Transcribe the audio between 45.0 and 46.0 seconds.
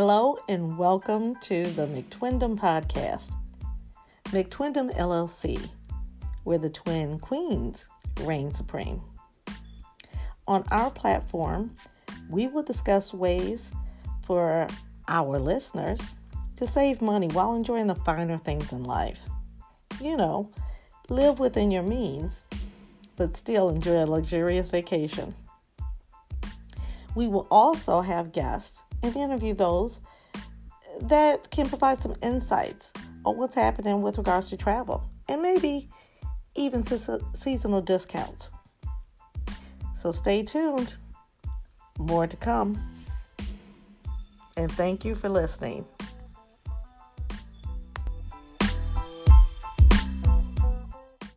you for listening.